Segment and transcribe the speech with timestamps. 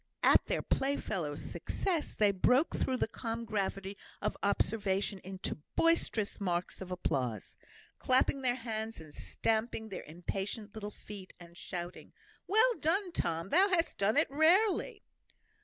[0.23, 6.81] At their playfellow's success, they broke through the calm gravity of observation into boisterous marks
[6.81, 7.55] of applause,
[7.99, 12.13] clapping their hands, and stamping their impatient little feet, and shouting,
[12.47, 15.03] "Well done, Tom; thou hast done it rarely!"